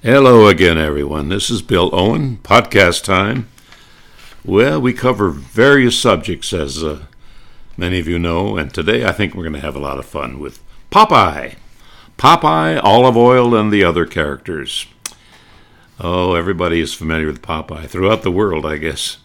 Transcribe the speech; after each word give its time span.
Hello 0.00 0.46
again, 0.46 0.78
everyone. 0.78 1.28
This 1.28 1.50
is 1.50 1.60
Bill 1.60 1.90
Owen, 1.92 2.36
podcast 2.44 3.02
time. 3.02 3.48
Well, 4.44 4.80
we 4.80 4.92
cover 4.92 5.30
various 5.30 5.98
subjects, 5.98 6.52
as 6.52 6.84
uh, 6.84 7.06
many 7.76 7.98
of 7.98 8.06
you 8.06 8.16
know, 8.16 8.56
and 8.56 8.72
today 8.72 9.04
I 9.04 9.10
think 9.10 9.34
we're 9.34 9.42
going 9.42 9.54
to 9.54 9.60
have 9.60 9.74
a 9.74 9.80
lot 9.80 9.98
of 9.98 10.06
fun 10.06 10.38
with 10.38 10.62
Popeye. 10.92 11.56
Popeye, 12.16 12.80
Olive 12.80 13.16
Oyl, 13.16 13.56
and 13.56 13.72
the 13.72 13.82
other 13.82 14.06
characters. 14.06 14.86
Oh, 15.98 16.34
everybody 16.34 16.78
is 16.78 16.94
familiar 16.94 17.26
with 17.26 17.42
Popeye 17.42 17.88
throughout 17.88 18.22
the 18.22 18.30
world, 18.30 18.64
I 18.64 18.76
guess. 18.76 19.16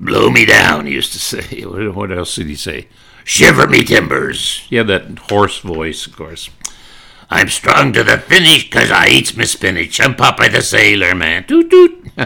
Blow 0.00 0.30
me 0.30 0.46
down, 0.46 0.86
he 0.86 0.94
used 0.94 1.12
to 1.12 1.18
say. 1.18 1.60
What 1.66 2.10
else 2.10 2.34
did 2.34 2.46
he 2.46 2.56
say? 2.56 2.88
Shiver 3.24 3.66
me 3.66 3.84
timbers. 3.84 4.60
He 4.70 4.76
had 4.76 4.86
that 4.86 5.18
hoarse 5.28 5.58
voice, 5.58 6.06
of 6.06 6.16
course. 6.16 6.48
I'm 7.30 7.48
strong 7.48 7.92
to 7.92 8.04
the 8.04 8.18
finish 8.18 8.70
'cause 8.70 8.90
I 8.90 9.08
eats 9.08 9.36
my 9.36 9.44
spinach. 9.44 10.00
I'm 10.00 10.14
Popeye 10.14 10.52
the 10.52 10.62
Sailor 10.62 11.14
Man. 11.14 11.44
Toot 11.44 11.70
toot. 11.70 12.10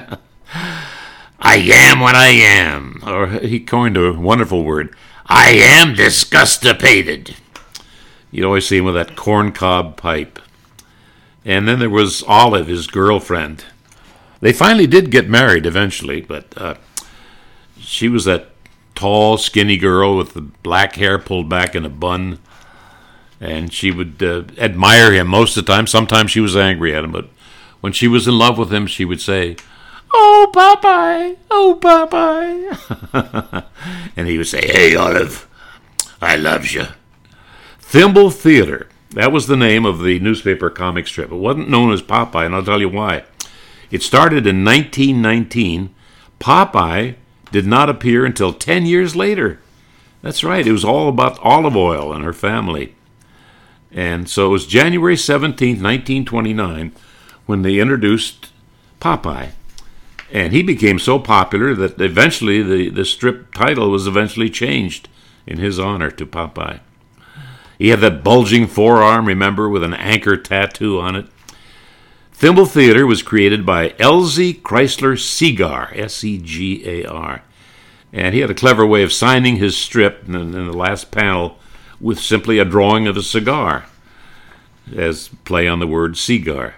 I 1.43 1.57
am 1.57 2.01
what 2.01 2.15
I 2.15 2.29
am. 2.29 3.03
Or 3.07 3.29
he 3.29 3.61
coined 3.61 3.97
a 3.97 4.13
wonderful 4.13 4.63
word. 4.63 4.95
I 5.27 5.51
am 5.53 5.95
disgustipated. 5.95 7.35
You'd 8.31 8.45
always 8.45 8.67
see 8.67 8.77
him 8.79 8.85
with 8.85 8.95
that 8.95 9.17
corncob 9.17 9.97
pipe. 9.97 10.39
And 11.45 11.67
then 11.67 11.79
there 11.79 11.89
was 11.89 12.23
Olive, 12.25 12.67
his 12.67 12.87
girlfriend. 12.87 13.65
They 14.41 14.53
finally 14.53 14.87
did 14.87 15.11
get 15.11 15.29
married 15.29 15.65
eventually, 15.67 16.21
but 16.21 16.53
uh, 16.57 16.75
she 17.79 18.09
was 18.09 18.27
that 18.27 18.51
tall, 18.95 19.39
skinny 19.39 19.79
girl 19.79 20.17
with 20.17 20.35
the 20.35 20.43
black 20.43 20.97
hair 20.97 21.19
pulled 21.19 21.49
back 21.49 21.75
in 21.75 21.85
a 21.87 21.91
bun 21.91 22.39
and 23.41 23.73
she 23.73 23.91
would 23.91 24.23
uh, 24.23 24.43
admire 24.59 25.13
him 25.13 25.27
most 25.27 25.57
of 25.57 25.65
the 25.65 25.73
time. 25.73 25.87
Sometimes 25.87 26.31
she 26.31 26.41
was 26.41 26.57
angry 26.57 26.95
at 26.95 27.05
him, 27.05 27.13
but 27.13 27.29
when 27.81 27.93
she 27.93 28.07
was 28.07 28.29
in 28.29 28.39
love 28.39 28.59
with 28.59 28.73
him, 28.73 28.87
she 28.87 29.05
would 29.05 29.21
say, 29.21 29.57
"Oh, 30.13 30.51
Popeye, 30.55 31.37
oh, 31.51 31.79
Popeye," 31.81 33.65
and 34.17 34.29
he 34.29 34.37
would 34.37 34.47
say, 34.47 34.67
"Hey, 34.67 34.95
Olive, 34.95 35.49
I 36.21 36.37
loves 36.37 36.75
you." 36.75 36.87
Thimble 37.79 38.31
Theater. 38.31 38.89
That 39.13 39.33
was 39.33 39.49
the 39.49 39.57
name 39.57 39.85
of 39.85 40.03
the 40.03 40.21
newspaper 40.21 40.71
comic 40.71 41.09
strip. 41.09 41.33
It 41.33 41.37
wasn't 41.37 41.71
known 41.71 41.93
as 41.93 42.03
Popeye, 42.03 42.47
and 42.47 42.55
I'll 42.55 42.63
tell 42.63 42.81
you 42.81 42.89
why. 42.89 43.25
It 43.91 44.05
started 44.05 44.47
in 44.47 44.65
1919. 44.65 45.93
Popeye 46.39 47.17
did 47.51 47.67
not 47.67 47.91
appear 47.91 48.25
until 48.25 48.53
10 48.53 48.87
years 48.87 49.17
later. 49.17 49.59
That's 50.23 50.45
right, 50.45 50.65
it 50.65 50.71
was 50.71 50.85
all 50.85 51.09
about 51.09 51.41
Olive 51.41 51.77
Oyl 51.77 52.13
and 52.13 52.23
her 52.25 52.33
family. 52.33 52.95
And 53.93 54.29
so 54.29 54.47
it 54.47 54.51
was 54.51 54.67
January 54.67 55.17
17, 55.17 55.83
1929, 55.83 56.93
when 57.47 57.63
they 57.63 57.79
introduced 57.79 58.51
Popeye. 59.01 59.51
And 60.33 60.53
he 60.53 60.63
became 60.63 60.99
so 60.99 61.19
popular 61.19 61.75
that 61.75 62.01
eventually 62.01 62.63
the, 62.63 62.89
the 62.89 63.05
strip 63.05 63.53
title 63.53 63.91
was 63.91 64.07
eventually 64.07 64.49
changed 64.49 65.09
in 65.47 65.59
his 65.59 65.79
honor 65.81 66.11
to 66.13 66.25
Popeye. 66.25 66.81
He 67.79 67.89
had 67.89 68.01
that 68.01 68.23
bulging 68.23 68.67
forearm, 68.67 69.27
remember, 69.27 69.69
with 69.69 69.83
an 69.83 69.95
anchor 69.95 70.37
tattoo 70.37 71.01
on 71.01 71.17
it. 71.17 71.27
Thimble 72.33 72.67
Theater 72.67 73.07
was 73.07 73.23
created 73.23 73.67
by 73.67 73.91
Elzie 73.91 74.61
Crisler 74.61 75.19
Segar, 75.19 75.91
S 75.95 76.23
E 76.23 76.39
G 76.39 76.83
A 76.87 77.05
R. 77.07 77.43
And 78.13 78.35
he 78.35 78.41
had 78.41 78.51
a 78.51 78.55
clever 78.55 78.87
way 78.87 79.03
of 79.03 79.13
signing 79.13 79.57
his 79.57 79.77
strip 79.77 80.29
in, 80.29 80.35
in 80.35 80.53
the 80.53 80.77
last 80.77 81.11
panel 81.11 81.59
with 82.01 82.19
simply 82.19 82.59
a 82.59 82.65
drawing 82.65 83.07
of 83.07 83.17
a 83.17 83.23
cigar, 83.23 83.87
as 84.97 85.29
play 85.45 85.69
on 85.69 85.79
the 85.79 85.87
word 85.87 86.17
cigar. 86.17 86.77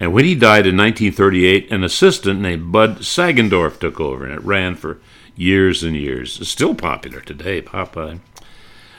And 0.00 0.12
when 0.12 0.24
he 0.24 0.34
died 0.34 0.66
in 0.66 0.76
1938, 0.76 1.72
an 1.72 1.82
assistant 1.82 2.40
named 2.40 2.70
Bud 2.70 2.98
Sagendorf 2.98 3.80
took 3.80 4.00
over, 4.00 4.24
and 4.24 4.34
it 4.34 4.44
ran 4.44 4.76
for 4.76 5.00
years 5.36 5.82
and 5.82 5.96
years. 5.96 6.40
It's 6.40 6.50
still 6.50 6.74
popular 6.74 7.20
today, 7.20 7.62
Popeye. 7.62 8.20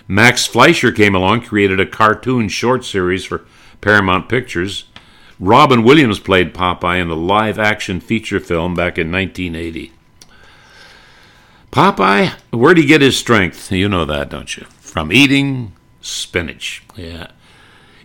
Max 0.07 0.47
Fleischer 0.47 0.91
came 0.91 1.13
along, 1.13 1.41
created 1.41 1.79
a 1.79 1.85
cartoon 1.85 2.49
short 2.49 2.83
series 2.83 3.23
for 3.25 3.45
Paramount 3.79 4.27
Pictures. 4.27 4.85
Robin 5.39 5.83
Williams 5.83 6.19
played 6.19 6.53
Popeye 6.53 6.99
in 6.99 7.07
the 7.07 7.15
live 7.15 7.59
action 7.59 7.99
feature 7.99 8.39
film 8.39 8.73
back 8.73 8.97
in 8.97 9.11
1980. 9.11 9.93
Popeye, 11.71 12.33
where'd 12.51 12.77
he 12.77 12.85
get 12.85 13.01
his 13.01 13.17
strength? 13.17 13.71
You 13.71 13.87
know 13.87 14.03
that, 14.05 14.29
don't 14.29 14.57
you? 14.57 14.65
From 14.89 15.11
eating 15.13 15.73
spinach. 16.01 16.83
Yeah. 16.95 17.27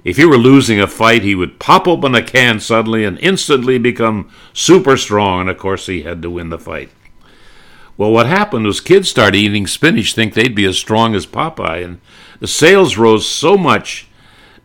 If 0.04 0.18
he 0.18 0.26
were 0.26 0.36
losing 0.36 0.78
a 0.78 0.86
fight, 0.86 1.22
he 1.22 1.34
would 1.34 1.58
pop 1.58 1.88
open 1.88 2.14
a 2.14 2.22
can 2.22 2.60
suddenly 2.60 3.04
and 3.04 3.18
instantly 3.20 3.78
become 3.78 4.30
super 4.52 4.98
strong, 4.98 5.40
and 5.40 5.50
of 5.50 5.56
course, 5.56 5.86
he 5.86 6.02
had 6.02 6.20
to 6.20 6.30
win 6.30 6.50
the 6.50 6.58
fight. 6.58 6.90
Well, 7.96 8.12
what 8.12 8.26
happened 8.26 8.66
was 8.66 8.82
kids 8.82 9.08
started 9.08 9.38
eating 9.38 9.66
spinach, 9.66 10.14
think 10.14 10.34
they'd 10.34 10.54
be 10.54 10.66
as 10.66 10.76
strong 10.76 11.14
as 11.14 11.24
Popeye, 11.24 11.82
and 11.82 12.00
the 12.38 12.46
sales 12.46 12.98
rose 12.98 13.26
so 13.26 13.56
much 13.56 14.06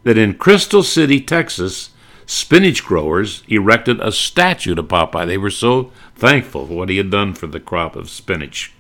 that 0.03 0.17
in 0.17 0.33
Crystal 0.33 0.83
City, 0.83 1.21
Texas, 1.21 1.91
spinach 2.25 2.83
growers 2.83 3.43
erected 3.47 4.01
a 4.01 4.11
statue 4.11 4.75
to 4.75 4.83
Popeye. 4.83 5.25
They 5.25 5.37
were 5.37 5.49
so 5.49 5.91
thankful 6.15 6.67
for 6.67 6.73
what 6.73 6.89
he 6.89 6.97
had 6.97 7.11
done 7.11 7.33
for 7.33 7.47
the 7.47 7.61
crop 7.61 7.95
of 7.95 8.09
spinach. 8.09 8.73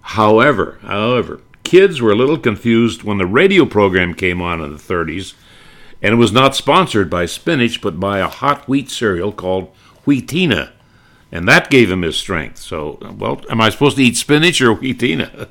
However, 0.00 0.78
however, 0.82 1.40
kids 1.64 2.00
were 2.00 2.12
a 2.12 2.16
little 2.16 2.38
confused 2.38 3.02
when 3.02 3.18
the 3.18 3.26
radio 3.26 3.64
program 3.64 4.14
came 4.14 4.40
on 4.40 4.60
in 4.60 4.72
the 4.72 4.78
30s, 4.78 5.34
and 6.02 6.12
it 6.14 6.18
was 6.18 6.32
not 6.32 6.54
sponsored 6.54 7.10
by 7.10 7.26
spinach, 7.26 7.80
but 7.80 7.98
by 7.98 8.18
a 8.18 8.28
hot 8.28 8.68
wheat 8.68 8.90
cereal 8.90 9.32
called 9.32 9.74
Wheatina. 10.06 10.70
And 11.32 11.48
that 11.48 11.70
gave 11.70 11.90
him 11.90 12.02
his 12.02 12.16
strength. 12.16 12.58
So, 12.58 12.98
well, 13.18 13.40
am 13.50 13.60
I 13.60 13.70
supposed 13.70 13.96
to 13.96 14.04
eat 14.04 14.16
spinach 14.16 14.60
or 14.60 14.74
Wheatina? 14.76 15.48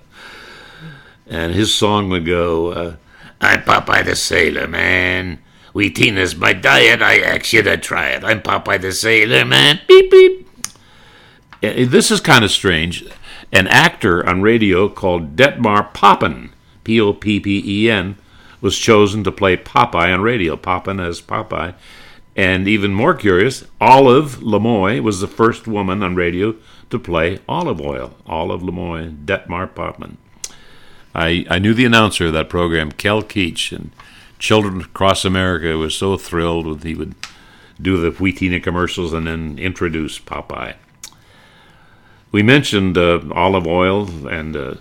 And 1.28 1.54
his 1.54 1.74
song 1.74 2.10
would 2.10 2.26
go, 2.26 2.72
uh, 2.72 2.96
I'm 3.42 3.64
Popeye 3.64 4.06
the 4.06 4.16
Sailor 4.16 4.68
Man. 4.68 5.40
Wheatina's 5.74 6.36
my 6.36 6.54
diet. 6.54 7.02
I 7.02 7.20
ask 7.20 7.52
you 7.52 7.64
to 7.64 7.78
try 7.78 8.10
it. 8.10 8.24
I'm 8.24 8.42
Popeye 8.42 8.80
the 8.80 8.92
Sailor 8.92 9.44
Man. 9.44 9.82
Beep, 9.88 10.12
beep. 10.12 10.48
This 11.62 12.12
is 12.12 12.22
kind 12.22 12.46
of 12.46 12.52
strange. 12.52 13.06
An 13.54 13.68
actor 13.68 14.28
on 14.28 14.42
radio 14.42 14.90
called 14.90 15.36
Detmar 15.36 15.94
Poppen, 15.94 16.50
P 16.84 17.00
O 17.00 17.14
P 17.14 17.40
P 17.40 17.64
E 17.64 17.90
N, 17.92 18.18
was 18.62 18.80
chosen 18.80 19.24
to 19.24 19.32
play 19.32 19.56
Popeye 19.56 20.12
on 20.12 20.22
radio. 20.22 20.58
Poppen 20.58 21.00
as 21.00 21.22
Popeye. 21.22 21.76
And 22.36 22.68
even 22.68 22.96
more 22.96 23.14
curious, 23.14 23.64
Olive 23.80 24.38
LaMoy 24.38 25.02
was 25.02 25.22
the 25.22 25.28
first 25.28 25.68
woman 25.68 26.02
on 26.02 26.16
radio 26.16 26.56
to 26.90 26.98
play 26.98 27.40
Olive 27.48 27.80
Oyl. 27.80 28.16
Olive 28.26 28.62
LaMoy, 28.62 29.24
Detmar 29.24 29.68
Poppen. 29.68 30.18
I, 31.14 31.46
I 31.48 31.60
knew 31.60 31.76
the 31.76 31.86
announcer 31.86 32.26
of 32.26 32.34
that 32.34 32.50
program, 32.50 32.92
Kel 32.92 33.22
Keech, 33.22 33.72
and 33.72 33.92
children 34.40 34.82
across 34.82 35.26
America 35.26 35.78
was 35.78 35.94
so 35.94 36.18
thrilled 36.18 36.66
when 36.66 36.80
he 36.80 36.96
would 36.96 37.14
do 37.80 37.98
the 37.98 38.10
Wheatina 38.10 38.64
commercials 38.64 39.14
and 39.14 39.28
then 39.28 39.60
introduce 39.60 40.18
Popeye. 40.18 40.74
We 42.34 42.42
mentioned 42.42 42.98
uh, 42.98 43.22
Olive 43.32 43.68
Oyl, 43.68 44.28
and 44.28 44.56
uh, 44.56 44.74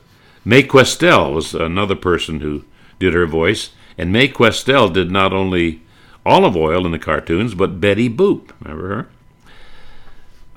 Mae 0.43 0.63
Questel 0.63 1.35
was 1.35 1.55
another 1.55 1.95
person 1.95 2.41
who 2.41 2.65
did 2.99 3.13
her 3.13 3.27
voice. 3.27 3.71
And 3.99 4.11
Mae 4.11 4.29
Questel 4.29 4.91
did 4.91 5.11
not 5.11 5.35
only 5.35 5.83
Olive 6.25 6.57
Oyl 6.57 6.87
in 6.87 6.93
the 6.93 6.99
cartoons, 6.99 7.55
but 7.55 7.79
Betty 7.79 8.09
Boop. 8.09 8.53
Remember 8.63 8.89
her? 8.89 9.09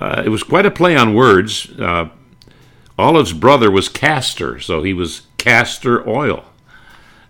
Uh, 0.00 0.22
it 0.24 0.30
was 0.30 0.42
quite 0.42 0.64
a 0.64 0.70
play 0.70 0.96
on 0.96 1.12
words. 1.12 1.70
Uh, 1.78 2.08
Olive's 2.98 3.34
brother 3.34 3.70
was 3.70 3.90
Castor, 3.90 4.58
so 4.58 4.82
he 4.82 4.94
was 4.94 5.26
Castor 5.36 6.08
Oil. 6.08 6.46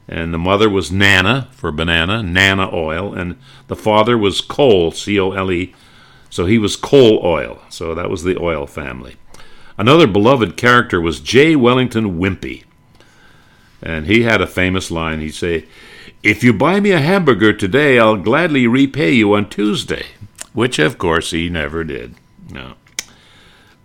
And 0.06 0.32
the 0.32 0.38
mother 0.38 0.70
was 0.70 0.92
Nana 0.92 1.48
for 1.50 1.72
banana, 1.72 2.22
Nana 2.22 2.72
Oil, 2.72 3.12
and 3.12 3.36
the 3.66 3.74
father 3.74 4.16
was 4.16 4.40
Cole, 4.40 4.92
C 4.92 5.18
O 5.18 5.32
L 5.32 5.50
E, 5.50 5.74
so 6.30 6.46
he 6.46 6.56
was 6.56 6.76
Coal 6.76 7.20
Oil. 7.24 7.60
So 7.68 7.96
that 7.96 8.08
was 8.08 8.22
the 8.22 8.40
oil 8.40 8.68
family. 8.68 9.16
Another 9.78 10.06
beloved 10.06 10.56
character 10.56 11.00
was 11.00 11.20
J. 11.20 11.56
Wellington 11.56 12.18
Wimpy. 12.18 12.64
And 13.82 14.06
he 14.06 14.22
had 14.22 14.40
a 14.40 14.46
famous 14.46 14.90
line. 14.90 15.20
He'd 15.20 15.34
say, 15.34 15.66
If 16.22 16.42
you 16.42 16.52
buy 16.52 16.80
me 16.80 16.92
a 16.92 17.00
hamburger 17.00 17.52
today, 17.52 17.98
I'll 17.98 18.16
gladly 18.16 18.66
repay 18.66 19.12
you 19.12 19.34
on 19.34 19.48
Tuesday. 19.48 20.06
Which, 20.54 20.78
of 20.78 20.96
course, 20.96 21.32
he 21.32 21.50
never 21.50 21.84
did. 21.84 22.14
No. 22.50 22.74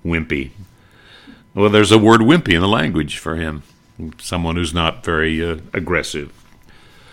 Wimpy. 0.05 0.51
Well, 1.53 1.69
there's 1.69 1.91
a 1.91 1.97
word 1.97 2.21
wimpy 2.21 2.53
in 2.53 2.61
the 2.61 2.67
language 2.67 3.17
for 3.17 3.35
him 3.35 3.63
someone 4.19 4.55
who's 4.55 4.73
not 4.73 5.03
very 5.03 5.43
uh, 5.43 5.57
aggressive. 5.73 6.31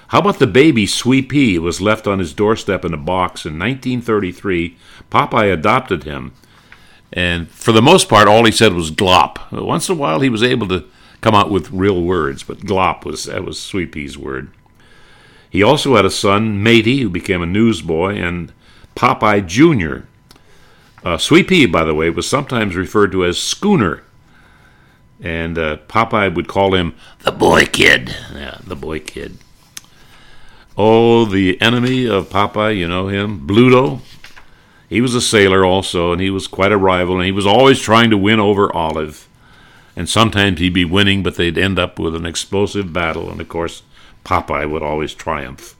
How 0.08 0.20
about 0.20 0.38
the 0.38 0.46
baby 0.46 0.86
Swee'Pea 0.86 1.58
was 1.58 1.80
left 1.80 2.06
on 2.06 2.18
his 2.18 2.32
doorstep 2.32 2.84
in 2.84 2.94
a 2.94 2.98
box 2.98 3.44
in 3.44 3.58
1933? 3.58 4.76
Popeye 5.10 5.52
adopted 5.52 6.04
him, 6.04 6.32
and 7.12 7.48
for 7.48 7.72
the 7.72 7.82
most 7.82 8.08
part, 8.08 8.28
all 8.28 8.44
he 8.44 8.52
said 8.52 8.74
was 8.74 8.90
glop. 8.90 9.50
Once 9.50 9.88
in 9.88 9.96
a 9.96 9.98
while, 9.98 10.20
he 10.20 10.28
was 10.28 10.42
able 10.42 10.68
to 10.68 10.84
come 11.20 11.34
out 11.34 11.50
with 11.50 11.70
real 11.70 12.02
words, 12.02 12.42
but 12.42 12.60
glop 12.60 13.04
was 13.04 13.24
that 13.24 13.44
was 13.44 13.58
Swee'Pea's 13.58 14.18
word. 14.18 14.50
He 15.50 15.62
also 15.62 15.96
had 15.96 16.04
a 16.04 16.10
son, 16.10 16.62
Matey, 16.62 17.00
who 17.00 17.08
became 17.08 17.42
a 17.42 17.46
newsboy, 17.46 18.16
and 18.16 18.52
Popeye 18.94 19.46
Jr. 19.46 20.06
Uh, 21.02 21.16
Sweet 21.16 21.48
Pea, 21.48 21.66
by 21.66 21.84
the 21.84 21.94
way, 21.94 22.10
was 22.10 22.28
sometimes 22.28 22.76
referred 22.76 23.12
to 23.12 23.24
as 23.24 23.38
Schooner. 23.38 24.02
And 25.20 25.58
uh, 25.58 25.78
Popeye 25.88 26.34
would 26.34 26.48
call 26.48 26.74
him 26.74 26.94
the 27.20 27.32
boy 27.32 27.64
kid. 27.64 28.14
Yeah, 28.32 28.58
the 28.64 28.76
boy 28.76 29.00
kid. 29.00 29.38
Oh, 30.76 31.24
the 31.24 31.60
enemy 31.60 32.06
of 32.06 32.28
Popeye, 32.28 32.76
you 32.76 32.86
know 32.86 33.08
him, 33.08 33.46
Bluto. 33.46 34.00
He 34.88 35.00
was 35.00 35.14
a 35.14 35.20
sailor 35.20 35.64
also, 35.64 36.12
and 36.12 36.20
he 36.20 36.30
was 36.30 36.46
quite 36.46 36.72
a 36.72 36.78
rival, 36.78 37.16
and 37.16 37.24
he 37.24 37.32
was 37.32 37.46
always 37.46 37.80
trying 37.80 38.10
to 38.10 38.16
win 38.16 38.40
over 38.40 38.74
Olive. 38.74 39.28
And 39.94 40.08
sometimes 40.08 40.60
he'd 40.60 40.72
be 40.72 40.84
winning, 40.84 41.22
but 41.22 41.36
they'd 41.36 41.58
end 41.58 41.78
up 41.78 41.98
with 41.98 42.14
an 42.14 42.24
explosive 42.24 42.92
battle, 42.92 43.30
and 43.30 43.40
of 43.40 43.48
course, 43.48 43.82
Popeye 44.24 44.70
would 44.70 44.82
always 44.82 45.14
triumph. 45.14 45.76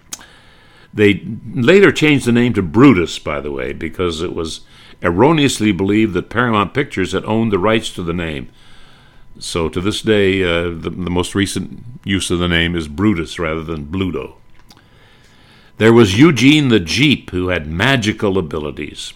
They 0.92 1.22
later 1.54 1.92
changed 1.92 2.26
the 2.26 2.32
name 2.32 2.54
to 2.54 2.62
Brutus, 2.62 3.18
by 3.18 3.40
the 3.40 3.52
way, 3.52 3.72
because 3.72 4.20
it 4.20 4.34
was 4.34 4.62
erroneously 5.02 5.72
believed 5.72 6.14
that 6.14 6.30
Paramount 6.30 6.74
Pictures 6.74 7.12
had 7.12 7.24
owned 7.24 7.52
the 7.52 7.58
rights 7.58 7.90
to 7.94 8.02
the 8.02 8.12
name. 8.12 8.48
So 9.38 9.68
to 9.68 9.80
this 9.80 10.02
day, 10.02 10.42
uh, 10.42 10.70
the, 10.70 10.90
the 10.90 11.10
most 11.10 11.34
recent 11.34 11.84
use 12.04 12.30
of 12.30 12.40
the 12.40 12.48
name 12.48 12.74
is 12.74 12.88
Brutus 12.88 13.38
rather 13.38 13.62
than 13.62 13.86
Bluto. 13.86 14.37
There 15.78 15.92
was 15.92 16.18
Eugene 16.18 16.70
the 16.70 16.80
Jeep, 16.80 17.30
who 17.30 17.48
had 17.48 17.68
magical 17.68 18.36
abilities. 18.36 19.12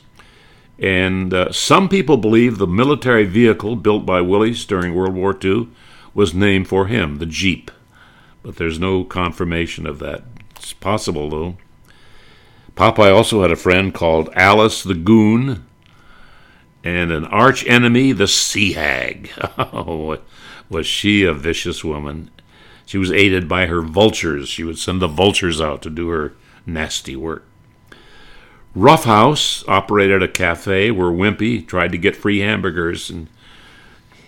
And 0.79 1.35
uh, 1.35 1.51
some 1.51 1.89
people 1.89 2.17
believe 2.17 2.59
the 2.59 2.69
military 2.69 3.25
vehicle 3.25 3.75
built 3.75 4.07
by 4.07 4.21
Willys 4.21 4.65
during 4.65 4.95
World 4.95 5.15
War 5.15 5.37
II 5.43 5.69
was 6.15 6.35
named 6.35 6.69
for 6.69 6.87
him, 6.87 7.17
the 7.17 7.27
Jeep. 7.27 7.73
But 8.45 8.57
there's 8.57 8.79
no 8.79 9.03
confirmation 9.03 9.89
of 9.89 9.99
that. 9.99 10.23
It's 10.55 10.73
possible, 10.73 11.29
though. 11.29 11.57
Popeye 12.77 13.13
also 13.13 13.43
had 13.43 13.51
a 13.51 13.57
friend 13.57 13.93
called 13.93 14.31
Alice 14.35 14.85
the 14.85 14.95
Goon 14.95 15.67
and 16.85 17.11
an 17.11 17.25
arch 17.25 17.67
enemy, 17.67 18.13
the 18.13 18.29
Sea 18.29 18.75
Hag. 18.75 19.31
Oh, 19.59 20.19
was 20.71 20.87
she 20.87 21.25
a 21.25 21.35
vicious 21.35 21.83
woman? 21.83 22.31
She 22.87 22.99
was 22.99 23.11
aided 23.11 23.49
by 23.49 23.67
her 23.67 23.83
vultures. 23.83 24.49
She 24.49 24.63
would 24.63 24.79
send 24.79 25.03
the 25.03 25.09
vultures 25.09 25.61
out 25.61 25.83
to 25.83 25.91
do 25.91 26.09
her 26.09 26.35
nasty 26.67 27.17
work. 27.17 27.45
Roughhouse 28.75 29.67
operated 29.69 30.23
a 30.23 30.29
cafe 30.29 30.91
where 30.91 31.11
Wimpy 31.11 31.67
tried 31.67 31.93
to 31.93 31.99
get 31.99 32.17
free 32.17 32.39
hamburgers, 32.39 33.11
and 33.11 33.29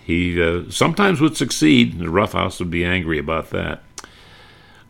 he 0.04 0.40
uh, 0.42 0.70
sometimes 0.70 1.20
would 1.20 1.36
succeed. 1.36 1.98
The 1.98 2.10
Roughhouse 2.10 2.58
would 2.58 2.70
be 2.70 2.84
angry 2.84 3.18
about 3.18 3.50
that. 3.50 3.82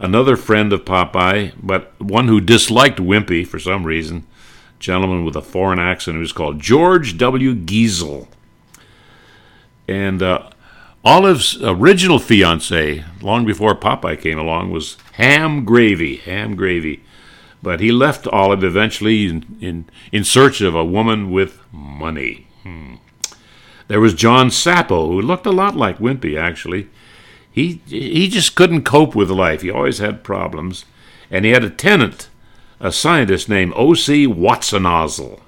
Another 0.01 0.37
friend 0.37 0.73
of 0.73 0.85
Popeye, 0.85 1.53
but 1.63 1.95
one 2.01 2.27
who 2.27 2.41
disliked 2.41 2.99
Wimpy 2.99 3.47
for 3.47 3.61
some 3.61 3.85
reason, 3.85 4.27
gentleman 4.81 5.25
with 5.25 5.37
a 5.37 5.43
foreign 5.43 5.79
accent 5.79 6.17
who 6.17 6.21
was 6.21 6.33
called 6.33 6.61
George 6.61 7.17
W. 7.17 7.55
Geezil. 7.55 8.27
And 9.87 10.21
uh, 10.21 10.51
Olive's 11.05 11.63
original 11.63 12.19
fiance, 12.19 13.05
long 13.21 13.47
before 13.47 13.77
Popeye 13.77 14.21
came 14.21 14.39
along, 14.39 14.73
was 14.73 14.97
Ham 15.13 15.65
Gravy. 15.65 16.17
Ham 16.17 16.57
Gravy. 16.57 17.05
But 17.65 17.81
he 17.81 17.91
left 17.91 18.27
Olive 18.27 18.63
eventually 18.63 19.25
in, 19.27 19.57
in, 19.59 19.87
in 20.13 20.23
search 20.23 20.61
of 20.61 20.75
a 20.75 20.85
woman 20.85 21.31
with 21.31 21.61
money. 21.73 22.47
Hmm. 22.63 22.97
There 23.89 24.03
was 24.03 24.13
John 24.13 24.51
Sappo, 24.51 25.07
who 25.07 25.23
looked 25.23 25.47
a 25.47 25.51
lot 25.51 25.75
like 25.75 25.99
Wimpy, 25.99 26.39
actually. 26.39 26.91
He, 27.51 27.81
he 27.87 28.29
just 28.29 28.55
couldn't 28.55 28.85
cope 28.85 29.15
with 29.15 29.31
life. 29.31 29.63
He 29.63 29.71
always 29.71 29.97
had 29.97 30.23
problems. 30.23 30.85
And 31.31 31.47
he 31.47 31.53
had 31.53 31.65
a 31.65 31.71
tenant, 31.71 32.29
a 32.81 32.93
scientist 32.93 33.49
named 33.49 33.73
O.G. 33.77 34.27
Wottasnozzle, 34.27 35.41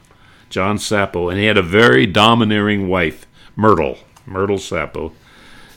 John 0.48 0.78
Sappo, 0.78 1.28
and 1.28 1.38
he 1.38 1.44
had 1.44 1.58
a 1.58 1.62
very 1.62 2.06
domineering 2.06 2.88
wife, 2.88 3.26
Myrtle, 3.56 3.98
Myrtle 4.24 4.58
Sappo. 4.58 5.12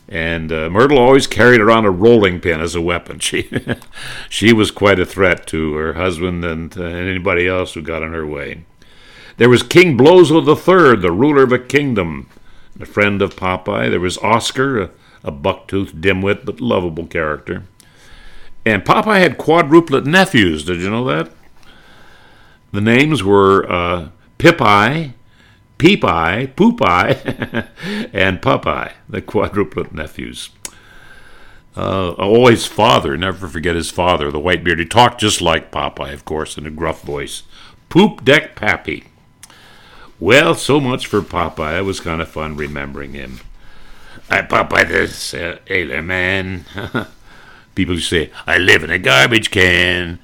And 0.10 0.52
uh, 0.52 0.72
Myrtle 0.72 0.98
always 0.98 1.28
carried 1.28 1.62
around 1.62 1.86
a 1.86 1.92
rolling 1.92 2.42
pin 2.42 2.60
as 2.62 2.76
a 2.76 2.82
weapon. 2.82 3.20
She, 3.30 3.48
she 4.28 4.54
was 4.54 4.72
quite 4.72 5.00
a 5.00 5.06
threat 5.06 5.46
to 5.48 5.76
her 5.76 5.94
husband 5.94 6.44
and, 6.44 6.76
uh, 6.76 6.84
anybody 6.84 7.48
else 7.48 7.76
who 7.76 7.84
got 7.84 8.02
in 8.02 8.12
her 8.12 8.26
way. 8.26 8.66
There 9.38 9.50
was 9.50 9.62
King 9.62 9.98
Blozo 9.98 10.42
III, 10.42 11.00
the 11.00 11.12
ruler 11.12 11.44
of 11.44 11.52
a 11.52 11.60
kingdom, 11.60 12.28
a 12.80 12.86
friend 12.86 13.22
of 13.22 13.36
Popeye. 13.36 13.90
There 13.90 14.00
was 14.00 14.18
Oscar, 14.18 14.82
a, 14.82 14.90
a 15.24 15.32
buck-toothed 15.32 16.02
dimwit 16.02 16.44
but 16.44 16.60
lovable 16.60 17.06
character. 17.06 17.66
And 18.66 18.84
Popeye 18.84 19.20
had 19.20 19.38
quadruplet 19.38 20.06
nephews. 20.06 20.66
Did 20.66 20.82
you 20.82 20.90
know 20.90 21.06
that? 21.06 21.32
The 22.72 22.82
names 22.82 23.24
were 23.24 23.72
uh, 23.72 24.10
Pip-Eye, 24.40 25.14
Peep 25.80 26.04
Eye, 26.04 26.48
Poop 26.58 26.82
Eye, 26.84 27.14
and 28.14 28.42
Popeye, 28.42 28.92
the 29.08 29.22
quadruplet 29.22 29.94
nephews. 29.94 30.50
Uh, 31.76 32.12
always 32.12 32.66
father, 32.66 33.16
never 33.16 33.48
forget 33.48 33.78
his 33.78 33.90
father, 33.90 34.30
the 34.30 34.40
white 34.40 34.64
beard. 34.64 34.80
He 34.80 34.86
talked 34.86 35.22
just 35.22 35.42
like 35.42 35.72
Popeye, 35.72 36.14
of 36.14 36.26
course, 36.26 36.58
in 36.58 36.66
a 36.66 36.72
gruff 36.72 37.02
voice. 37.04 37.44
Poop 37.88 38.26
Deck 38.26 38.56
Pappy. 38.56 39.06
Well, 40.20 40.54
so 40.54 40.82
much 40.82 41.08
for 41.08 41.22
Popeye. 41.22 41.80
It 41.80 41.84
was 41.84 42.02
kind 42.02 42.22
of 42.22 42.28
fun 42.28 42.58
remembering 42.58 43.14
him. 43.14 43.40
I 44.30 44.42
Popeye 44.42 44.90
the 44.90 45.08
sailor 45.08 46.02
man. 46.02 46.66
People 47.76 48.00
say, 48.00 48.32
I 48.46 48.58
live 48.58 48.84
in 48.84 48.90
a 48.90 49.00
garbage 49.00 49.50
can. 49.50 50.20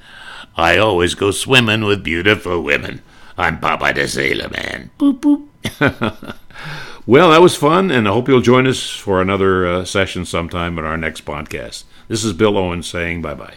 I 0.58 0.78
always 0.78 1.16
go 1.16 1.32
swimming 1.32 1.86
with 1.86 2.04
beautiful 2.04 2.62
women. 2.62 3.02
I'm 3.38 3.60
Popeye 3.60 3.96
the 3.96 4.08
Sailor 4.08 4.50
Man. 4.50 4.92
Boop, 4.98 5.20
boop. 5.20 6.36
well, 7.06 7.32
that 7.32 7.42
was 7.42 7.56
fun, 7.56 7.92
and 7.92 8.08
I 8.08 8.12
hope 8.12 8.28
you'll 8.30 8.42
join 8.42 8.66
us 8.66 8.90
for 8.90 9.22
another 9.22 9.68
uh, 9.68 9.86
session 9.86 10.26
sometime 10.26 10.80
in 10.80 10.86
our 10.86 10.98
next 10.98 11.26
podcast. 11.26 11.84
This 12.08 12.24
is 12.24 12.34
Bill 12.34 12.58
Owens 12.58 12.88
saying 12.88 13.22
bye 13.22 13.34
bye. 13.34 13.56